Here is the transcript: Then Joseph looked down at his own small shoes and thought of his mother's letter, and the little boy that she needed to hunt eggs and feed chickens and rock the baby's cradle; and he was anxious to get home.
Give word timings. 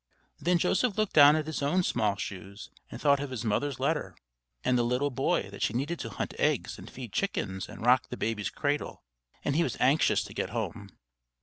Then 0.39 0.57
Joseph 0.57 0.97
looked 0.97 1.13
down 1.13 1.35
at 1.35 1.45
his 1.45 1.61
own 1.61 1.83
small 1.83 2.15
shoes 2.15 2.71
and 2.89 2.99
thought 2.99 3.19
of 3.19 3.29
his 3.29 3.45
mother's 3.45 3.79
letter, 3.79 4.15
and 4.63 4.75
the 4.75 4.81
little 4.81 5.11
boy 5.11 5.51
that 5.51 5.61
she 5.61 5.75
needed 5.75 5.99
to 5.99 6.09
hunt 6.09 6.33
eggs 6.39 6.79
and 6.79 6.89
feed 6.89 7.13
chickens 7.13 7.69
and 7.69 7.85
rock 7.85 8.07
the 8.09 8.17
baby's 8.17 8.49
cradle; 8.49 9.03
and 9.45 9.55
he 9.55 9.61
was 9.61 9.77
anxious 9.79 10.23
to 10.23 10.33
get 10.33 10.49
home. 10.49 10.89